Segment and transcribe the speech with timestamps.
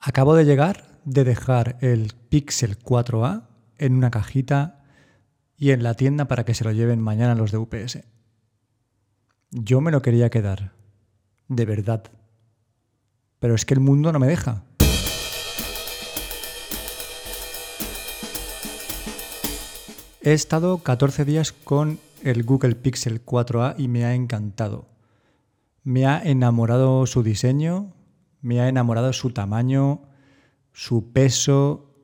[0.00, 3.48] Acabo de llegar de dejar el Pixel 4a
[3.78, 4.84] en una cajita
[5.56, 7.98] y en la tienda para que se lo lleven mañana los de UPS.
[9.50, 10.72] Yo me lo quería quedar,
[11.48, 12.04] de verdad.
[13.40, 14.64] Pero es que el mundo no me deja.
[20.20, 24.86] He estado 14 días con el Google Pixel 4a y me ha encantado.
[25.82, 27.94] Me ha enamorado su diseño,
[28.40, 30.02] me ha enamorado su tamaño,
[30.72, 31.94] su peso,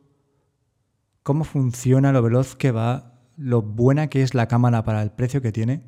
[1.23, 5.43] cómo funciona, lo veloz que va, lo buena que es la cámara para el precio
[5.43, 5.83] que tiene.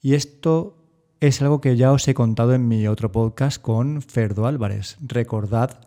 [0.00, 0.80] Y esto
[1.20, 4.96] es algo que ya os he contado en mi otro podcast con Ferdo Álvarez.
[5.00, 5.80] Recordad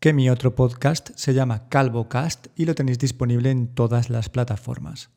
[0.00, 5.10] que mi otro podcast se llama CalvoCast y lo tenéis disponible en todas las plataformas.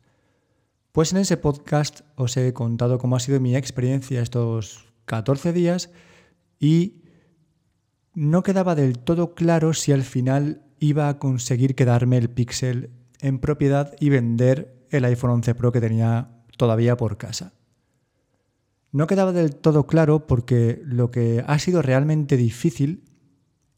[0.91, 5.89] Pues en ese podcast os he contado cómo ha sido mi experiencia estos 14 días
[6.59, 7.01] y
[8.17, 12.89] no quedaba del todo claro si al final iba a conseguir quedarme el Pixel
[13.21, 17.53] en propiedad y vender el iPhone 11 Pro que tenía todavía por casa.
[18.91, 23.03] No quedaba del todo claro porque lo que ha sido realmente difícil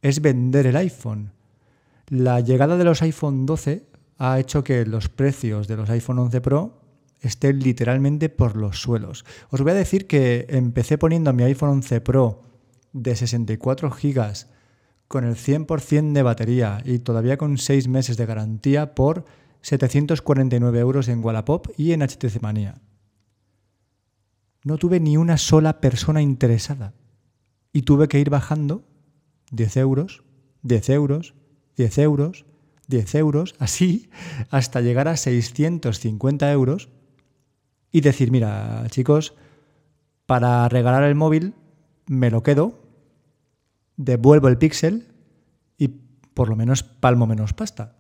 [0.02, 1.34] es vender el iPhone.
[2.08, 3.88] La llegada de los iPhone 12
[4.20, 6.81] ha hecho que los precios de los iPhone 11 Pro
[7.20, 9.26] estén literalmente por los suelos.
[9.50, 12.48] Os voy a decir que empecé poniendo mi iPhone 11 Pro
[12.94, 14.34] de 64 GB
[15.08, 19.26] con el 100% de batería y todavía con 6 meses de garantía por
[19.62, 22.81] 749 euros en Wallapop y en HTC Manía.
[24.64, 26.94] No tuve ni una sola persona interesada
[27.73, 28.84] y tuve que ir bajando
[29.52, 30.24] 10 euros,
[30.64, 31.34] 10 euros,
[31.76, 32.46] 10 euros,
[32.88, 34.09] 10 euros, así
[34.50, 36.90] hasta llegar a 650 euros
[37.92, 39.34] y decir, mira chicos,
[40.26, 41.53] para regalar el móvil
[42.06, 42.78] me lo quedo,
[44.00, 45.08] devuelvo el pixel
[45.78, 45.89] y
[46.33, 47.97] por lo menos palmo menos pasta.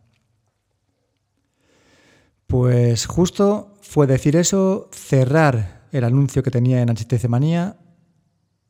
[2.47, 7.77] Pues justo fue decir eso, cerrar el anuncio que tenía en HTC Manía,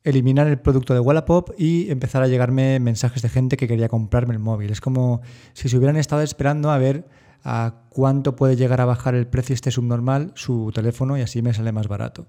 [0.03, 4.33] eliminar el producto de Wallapop y empezar a llegarme mensajes de gente que quería comprarme
[4.33, 4.71] el móvil.
[4.71, 5.21] Es como
[5.53, 7.07] si se hubieran estado esperando a ver
[7.43, 11.53] a cuánto puede llegar a bajar el precio este subnormal su teléfono y así me
[11.53, 12.25] sale más barato.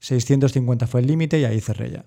[0.00, 2.04] 650 fue el límite y ahí cerré ya.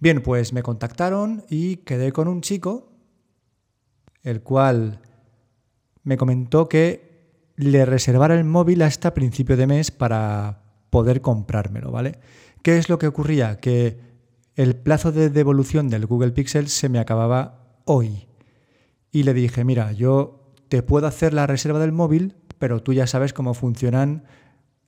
[0.00, 2.88] Bien, pues me contactaron y quedé con un chico,
[4.22, 5.02] el cual
[6.04, 12.18] me comentó que le reservara el móvil hasta principio de mes para poder comprármelo, ¿vale?
[12.62, 13.58] ¿Qué es lo que ocurría?
[13.58, 14.00] Que
[14.56, 18.26] el plazo de devolución del Google Pixel se me acababa hoy.
[19.12, 23.06] Y le dije, mira, yo te puedo hacer la reserva del móvil, pero tú ya
[23.06, 24.24] sabes cómo funcionan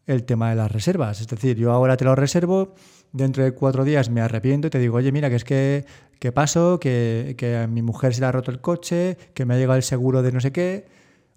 [0.06, 1.20] el tema de las reservas.
[1.20, 2.74] Es decir, yo ahora te lo reservo,
[3.12, 5.84] dentro de cuatro días me arrepiento y te digo, oye, mira, que es que,
[6.18, 6.80] ¿qué pasó?
[6.80, 9.76] Que, que a mi mujer se le ha roto el coche, que me ha llegado
[9.76, 10.86] el seguro de no sé qué,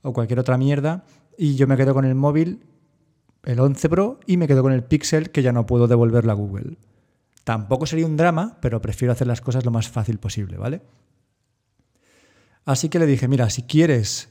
[0.02, 1.06] o cualquier otra mierda,
[1.38, 2.64] y yo me quedo con el móvil,
[3.44, 6.36] el 11 Pro, y me quedo con el Pixel que ya no puedo devolverlo a
[6.36, 6.78] Google.
[7.44, 10.82] Tampoco sería un drama, pero prefiero hacer las cosas lo más fácil posible, ¿vale?
[12.66, 14.30] Así que le dije, mira, si quieres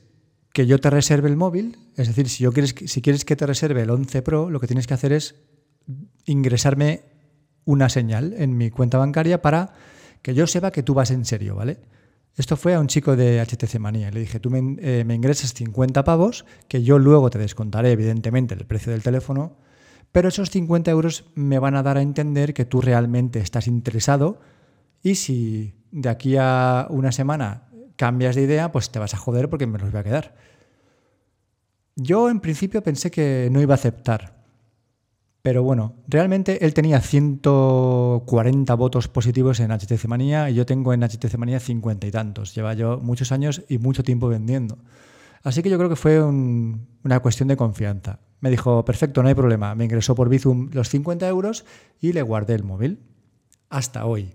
[0.54, 3.44] que yo te reserve el móvil, es decir, si, yo quieres, si quieres que te
[3.44, 5.34] reserve el 11 Pro, lo que tienes que hacer es
[6.26, 7.02] ingresarme
[7.64, 9.74] una señal en mi cuenta bancaria para
[10.22, 11.80] que yo sepa que tú vas en serio, ¿vale?
[12.36, 14.12] Esto fue a un chico de HTC Manía.
[14.12, 18.54] Le dije, tú me, eh, me ingresas 50 pavos, que yo luego te descontaré, evidentemente,
[18.54, 19.56] el precio del teléfono,
[20.12, 24.38] pero esos 50 euros me van a dar a entender que tú realmente estás interesado
[25.02, 27.63] y si de aquí a una semana
[27.96, 30.34] cambias de idea, pues te vas a joder porque me los voy a quedar.
[31.96, 34.44] Yo en principio pensé que no iba a aceptar.
[35.42, 41.02] Pero bueno, realmente él tenía 140 votos positivos en HTC Manía y yo tengo en
[41.02, 42.54] HTC Manía 50 y tantos.
[42.54, 44.78] Lleva yo muchos años y mucho tiempo vendiendo.
[45.42, 48.20] Así que yo creo que fue una cuestión de confianza.
[48.40, 49.74] Me dijo, perfecto, no hay problema.
[49.74, 51.66] Me ingresó por Bizum los 50 euros
[52.00, 53.00] y le guardé el móvil.
[53.68, 54.34] Hasta hoy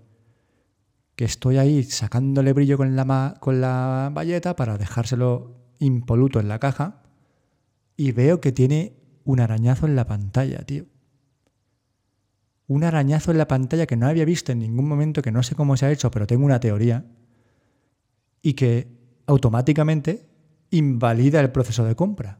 [1.20, 6.58] que estoy ahí sacándole brillo con la, con la valleta para dejárselo impoluto en la
[6.58, 7.02] caja
[7.94, 8.94] y veo que tiene
[9.24, 10.86] un arañazo en la pantalla, tío.
[12.68, 15.54] Un arañazo en la pantalla que no había visto en ningún momento, que no sé
[15.54, 17.04] cómo se ha hecho, pero tengo una teoría,
[18.40, 18.88] y que
[19.26, 20.26] automáticamente
[20.70, 22.38] invalida el proceso de compra.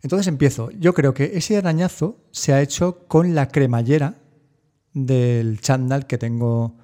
[0.00, 0.70] Entonces empiezo.
[0.70, 4.23] Yo creo que ese arañazo se ha hecho con la cremallera
[4.94, 6.76] del chándal que tengo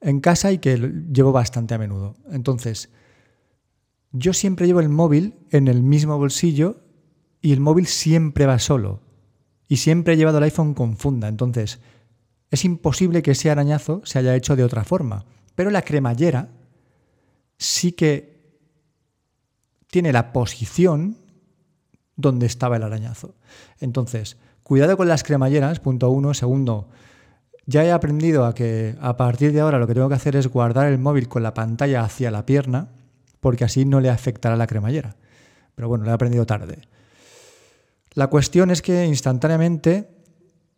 [0.00, 0.76] en casa y que
[1.12, 2.16] llevo bastante a menudo.
[2.30, 2.90] Entonces,
[4.12, 6.82] yo siempre llevo el móvil en el mismo bolsillo
[7.40, 9.00] y el móvil siempre va solo.
[9.68, 11.28] Y siempre he llevado el iPhone con funda.
[11.28, 11.80] Entonces,
[12.50, 15.24] es imposible que ese arañazo se haya hecho de otra forma.
[15.54, 16.50] Pero la cremallera
[17.58, 18.36] sí que
[19.88, 21.16] tiene la posición
[22.16, 23.34] donde estaba el arañazo.
[23.78, 26.34] Entonces, cuidado con las cremalleras, punto uno.
[26.34, 26.88] Segundo,
[27.66, 30.48] ya he aprendido a que a partir de ahora lo que tengo que hacer es
[30.48, 32.88] guardar el móvil con la pantalla hacia la pierna,
[33.40, 35.16] porque así no le afectará la cremallera.
[35.74, 36.78] Pero bueno, lo he aprendido tarde.
[38.14, 40.08] La cuestión es que instantáneamente,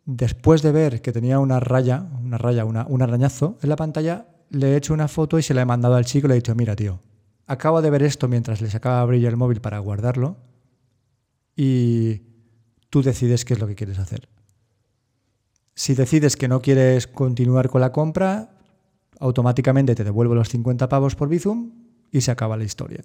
[0.05, 4.73] después de ver que tenía una raya, una raya, un arañazo en la pantalla, le
[4.73, 6.53] he hecho una foto y se la he mandado al chico y le he dicho,
[6.53, 6.99] mira tío,
[7.47, 10.48] acabo de ver esto mientras le sacaba brillo el móvil para guardarlo
[11.61, 12.21] y
[12.89, 14.29] tú decides qué es lo que quieres hacer.
[15.75, 18.51] Si decides que no quieres continuar con la compra,
[19.19, 21.71] automáticamente te devuelvo los 50 pavos por Bizum
[22.13, 23.03] y se acaba la historia.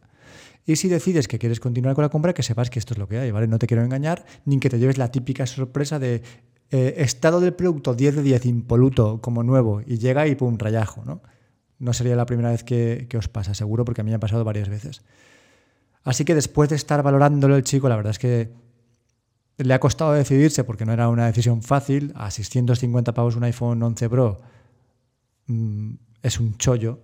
[0.64, 3.08] Y si decides que quieres continuar con la compra, que sepas que esto es lo
[3.08, 3.48] que hay, ¿vale?
[3.48, 6.22] No te quiero engañar, ni que te lleves la típica sorpresa de
[6.70, 11.04] eh, estado del producto 10 de 10 impoluto como nuevo y llega y pum, rayajo,
[11.04, 11.22] ¿no?
[11.80, 14.20] No sería la primera vez que, que os pasa, seguro, porque a mí me ha
[14.20, 15.02] pasado varias veces.
[16.04, 18.52] Así que después de estar valorándolo el chico, la verdad es que
[19.56, 22.12] le ha costado decidirse porque no era una decisión fácil.
[22.14, 24.38] A 650 pavos un iPhone 11 Pro
[25.46, 27.00] mm, es un chollo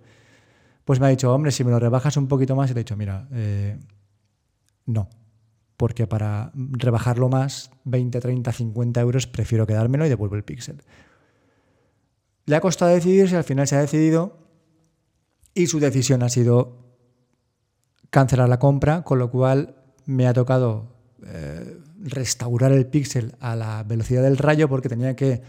[0.85, 2.83] pues me ha dicho, hombre, si me lo rebajas un poquito más, y le he
[2.83, 3.77] dicho, mira, eh,
[4.85, 5.09] no,
[5.77, 10.81] porque para rebajarlo más, 20, 30, 50 euros, prefiero quedármelo y devuelvo el píxel.
[12.45, 14.39] Le ha costado decidirse, al final se ha decidido
[15.53, 16.90] y su decisión ha sido
[18.11, 19.75] cancelar la compra, con lo cual
[20.05, 20.93] me ha tocado
[21.25, 25.41] eh, restaurar el píxel a la velocidad del rayo porque tenía que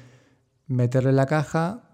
[0.67, 1.91] meterle la caja,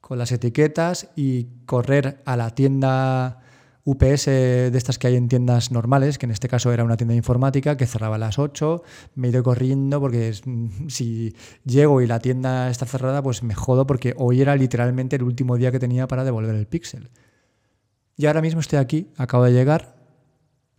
[0.00, 3.38] con las etiquetas y correr a la tienda
[3.84, 7.14] UPS de estas que hay en tiendas normales, que en este caso era una tienda
[7.14, 8.82] informática que cerraba a las 8,
[9.14, 10.34] me he ido corriendo porque
[10.88, 15.22] si llego y la tienda está cerrada, pues me jodo porque hoy era literalmente el
[15.22, 17.10] último día que tenía para devolver el Pixel.
[18.16, 19.99] Y ahora mismo estoy aquí, acabo de llegar,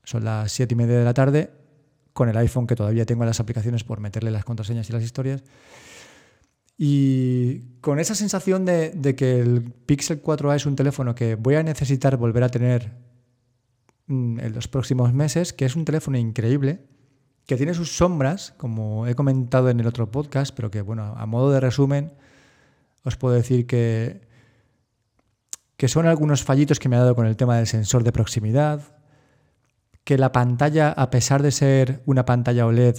[0.03, 1.51] son las 7 y media de la tarde,
[2.13, 5.43] con el iPhone que todavía tengo las aplicaciones por meterle las contraseñas y las historias.
[6.77, 11.63] Y con esa sensación de, que el Pixel 4a es un teléfono que voy a
[11.63, 12.91] necesitar volver a tener
[14.07, 16.79] mm, en los próximos meses, que es un teléfono increíble,
[17.45, 21.25] que tiene sus sombras, como he comentado en el otro podcast, pero que, bueno, a
[21.25, 22.13] modo de resumen,
[23.03, 24.21] os puedo decir que,
[25.77, 29.00] que son algunos fallitos que me ha dado con el tema del sensor de proximidad,
[30.03, 32.97] que la pantalla, a pesar de ser una pantalla OLED,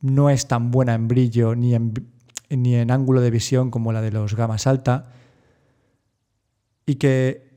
[0.00, 1.92] no es tan buena en brillo ni en
[2.56, 5.12] ni en ángulo de visión como la de los gamas alta,
[6.84, 7.48] y que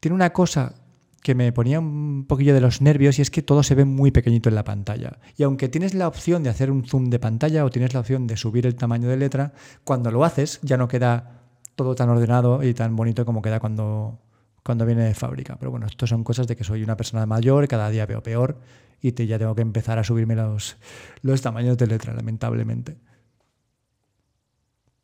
[0.00, 0.74] tiene una cosa
[1.22, 4.10] que me ponía un poquillo de los nervios y es que todo se ve muy
[4.10, 5.18] pequeñito en la pantalla.
[5.38, 8.26] Y aunque tienes la opción de hacer un zoom de pantalla o tienes la opción
[8.26, 9.54] de subir el tamaño de letra,
[9.84, 11.40] cuando lo haces ya no queda
[11.76, 14.20] todo tan ordenado y tan bonito como queda cuando,
[14.64, 15.56] cuando viene de fábrica.
[15.58, 18.60] Pero bueno, esto son cosas de que soy una persona mayor, cada día veo peor
[19.00, 20.76] y te, ya tengo que empezar a subirme los,
[21.20, 22.96] los tamaños de letra, lamentablemente.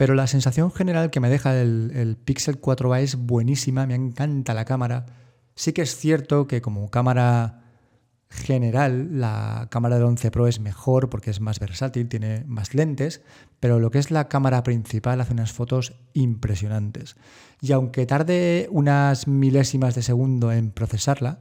[0.01, 4.65] Pero la sensación general que me deja el, Pixel 4a es buenísima, me encanta la
[4.65, 5.05] cámara.
[5.55, 7.70] Sí que es cierto que como cámara
[8.31, 13.23] general la cámara del 11 Pro es mejor porque es más versátil, tiene más lentes,
[13.59, 17.17] pero lo que es la cámara principal hace unas fotos impresionantes.
[17.61, 21.40] Y aunque tarde unas milésimas de segundo en procesarla,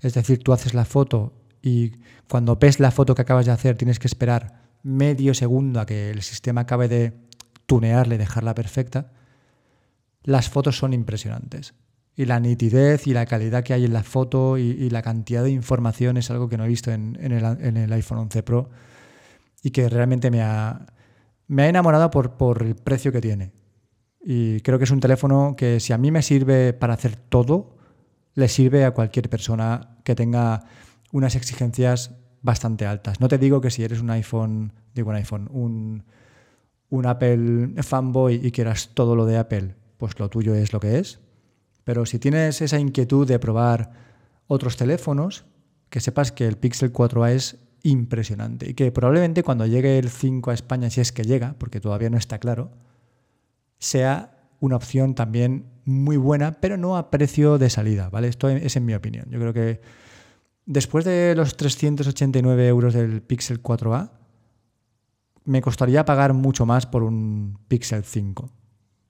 [0.00, 1.92] es decir, tú haces la foto y
[2.28, 6.10] cuando ves la foto que acabas de hacer tienes que esperar medio segundo a que
[6.10, 7.14] el sistema acabe de
[7.66, 9.10] tunearla y dejarla perfecta,
[10.22, 11.74] las fotos son impresionantes.
[12.18, 15.52] Y la nitidez y la calidad que hay en la foto y, la cantidad de
[15.52, 18.70] información es algo que no he visto en, el, iPhone 11 Pro
[19.62, 20.84] y que realmente me ha,
[21.46, 23.52] me ha enamorado por, por el precio que tiene.
[24.20, 27.76] Y creo que es un teléfono que si a mí me sirve para hacer todo,
[28.34, 30.64] le sirve a cualquier persona que tenga
[31.12, 33.20] unas exigencias bastante altas.
[33.20, 36.02] No te digo que si eres un iPhone, digo un iPhone, un,
[36.90, 40.98] un Apple fanboy y quieras todo lo de Apple, pues lo tuyo es lo que
[40.98, 41.20] es.
[41.88, 43.92] Pero si tienes esa inquietud de probar
[44.46, 45.46] otros teléfonos,
[45.88, 50.50] que sepas que el Pixel 4a es impresionante y que probablemente cuando llegue el 5
[50.50, 52.72] a España, si es que llega, porque todavía no está claro,
[53.78, 58.28] sea una opción también muy buena, pero no a precio de salida, ¿vale?
[58.28, 59.24] Esto es en mi opinión.
[59.30, 59.80] Yo creo que
[60.66, 64.10] después de los 389 euros del Pixel 4a,
[65.46, 68.57] me costaría pagar mucho más por un Pixel 5.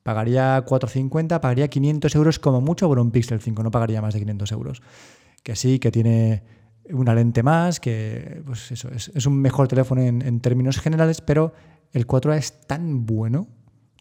[0.09, 4.21] Pagaría 450, pagaría 500 euros como mucho por un Pixel 5, no pagaría más de
[4.21, 4.83] 500 euros.
[5.43, 6.45] Que sí, que tiene
[6.89, 11.53] una lente más, que pues eso, es, un mejor teléfono en, términos generales, pero
[11.93, 13.49] el 4A es tan bueno,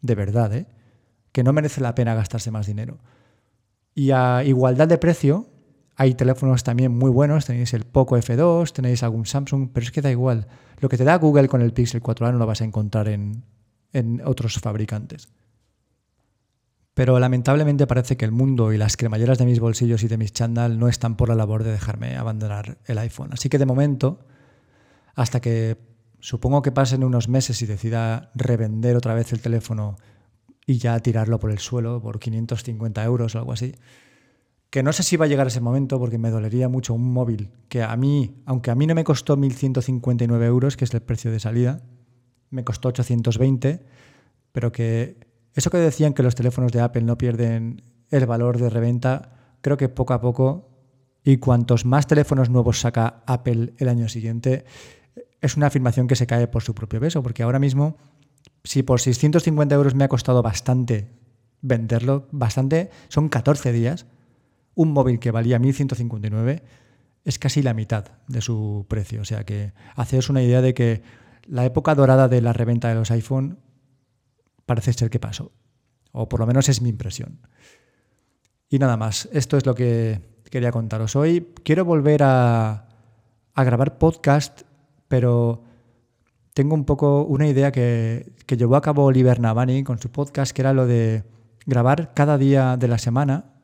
[0.00, 0.66] de verdad, ¿eh?
[1.30, 3.00] que no merece la pena gastarse más dinero.
[3.94, 5.50] Y a igualdad de precio,
[5.94, 10.00] hay teléfonos también muy buenos, tenéis el Poco F2, tenéis algún Samsung, pero es que
[10.00, 10.48] da igual.
[10.78, 13.44] Lo que te da Google con el Pixel 4a no lo vas a encontrar en,
[13.92, 15.28] en otros fabricantes.
[16.98, 20.32] Pero lamentablemente parece que el mundo y las cremalleras de mis bolsillos y de mis
[20.32, 23.28] chandal no están por la labor de dejarme abandonar el iPhone.
[23.32, 24.18] Así que de momento,
[25.14, 25.78] hasta que
[26.18, 29.96] supongo que pasen unos meses y decida revender otra vez el teléfono
[30.66, 33.76] y ya tirarlo por el suelo por 550 euros o algo así,
[34.68, 37.52] que no sé si va a llegar ese momento porque me dolería mucho un móvil
[37.68, 41.30] que a mí, aunque a mí no me costó 1.159 euros, que es el precio
[41.30, 41.80] de salida,
[42.50, 43.86] me costó 820,
[44.50, 45.27] pero que
[45.58, 49.76] eso que decían que los teléfonos de Apple no pierden el valor de reventa, creo
[49.76, 50.70] que poco a poco
[51.24, 54.64] y cuantos más teléfonos nuevos saca Apple el año siguiente,
[55.40, 57.96] es una afirmación que se cae por su propio peso, porque ahora mismo,
[58.62, 61.10] si por 650 euros me ha costado bastante
[61.60, 64.06] venderlo, bastante, son 14 días,
[64.76, 66.62] un móvil que valía 1159
[67.24, 69.22] es casi la mitad de su precio.
[69.22, 71.02] O sea que haceos una idea de que
[71.48, 73.58] la época dorada de la reventa de los iPhone
[74.68, 75.50] parece ser que pasó.
[76.12, 77.40] O por lo menos es mi impresión.
[78.68, 80.20] Y nada más, esto es lo que
[80.50, 81.54] quería contaros hoy.
[81.64, 82.84] Quiero volver a,
[83.56, 84.62] grabar podcast,
[85.08, 85.64] pero
[86.52, 90.52] tengo un poco una idea que, que llevó a cabo Oliver Navani con su podcast,
[90.52, 91.24] que era lo de
[91.64, 93.54] grabar cada día de la semana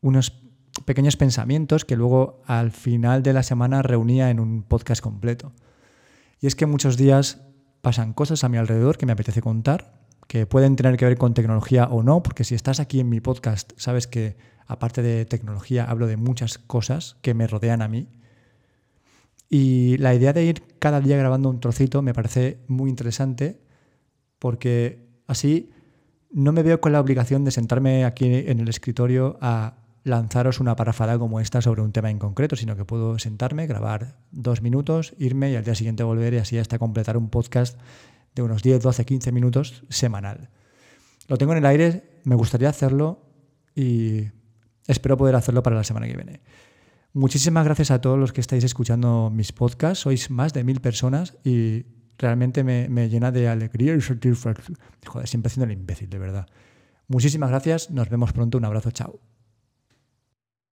[0.00, 0.40] unos
[0.84, 5.52] pequeños pensamientos que luego al final de la semana reunía en un podcast completo.
[6.40, 7.40] Y es que muchos días
[7.80, 11.34] pasan cosas a mi alrededor que me apetece contar, que pueden tener que ver con
[11.34, 15.84] tecnología o no, porque si estás aquí en mi podcast, sabes que aparte de tecnología
[15.84, 18.08] hablo de muchas cosas que me rodean a mí.
[19.48, 23.62] Y la idea de ir cada día grabando un trocito me parece muy interesante
[24.38, 25.70] porque así
[26.30, 30.76] no me veo con la obligación de sentarme aquí en el escritorio a lanzaros una
[30.76, 35.14] parafada como esta sobre un tema en concreto, sino que puedo sentarme, grabar dos minutos,
[35.18, 37.78] irme y al día siguiente volver y así hasta completar un podcast
[38.34, 40.50] de unos 10, 12, 15 minutos semanal.
[41.28, 43.22] Lo tengo en el aire, me gustaría hacerlo
[43.74, 44.24] y
[44.86, 46.40] espero poder hacerlo para la semana que viene.
[47.12, 50.00] Muchísimas gracias a todos los que estáis escuchando mis podcasts.
[50.00, 51.86] Sois más de mil personas y
[52.18, 54.78] realmente me, me llena de alegría y satisfacción.
[55.06, 56.46] Joder, siempre haciendo el imbécil, de verdad.
[57.08, 57.90] Muchísimas gracias.
[57.90, 58.58] Nos vemos pronto.
[58.58, 58.90] Un abrazo.
[58.90, 59.20] Chao.